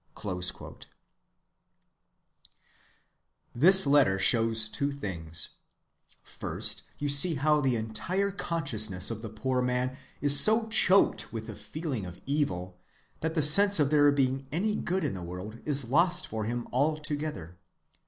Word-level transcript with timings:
(78) 0.19 0.87
This 3.53 3.85
letter 3.85 4.17
shows 4.17 4.67
two 4.67 4.91
things. 4.91 5.49
First, 6.23 6.81
you 6.97 7.07
see 7.07 7.35
how 7.35 7.61
the 7.61 7.75
entire 7.75 8.31
consciousness 8.31 9.11
of 9.11 9.21
the 9.21 9.29
poor 9.29 9.61
man 9.61 9.95
is 10.19 10.39
so 10.39 10.67
choked 10.69 11.31
with 11.31 11.45
the 11.45 11.55
feeling 11.55 12.07
of 12.07 12.19
evil 12.25 12.79
that 13.19 13.35
the 13.35 13.43
sense 13.43 13.79
of 13.79 13.91
there 13.91 14.11
being 14.11 14.47
any 14.51 14.73
good 14.73 15.03
in 15.03 15.13
the 15.13 15.21
world 15.21 15.59
is 15.65 15.91
lost 15.91 16.25
for 16.25 16.45
him 16.45 16.67
altogether. 16.73 17.59